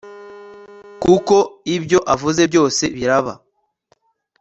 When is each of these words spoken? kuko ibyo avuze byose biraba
kuko 1.03 1.35
ibyo 1.75 1.99
avuze 2.13 2.41
byose 2.51 2.83
biraba 2.95 3.33